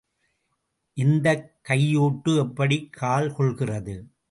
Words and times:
இந்தக் 0.93 1.59
கையூட்டு 1.69 2.37
எப்படிக் 2.37 2.97
கால்கொள்கிறது? 3.01 4.11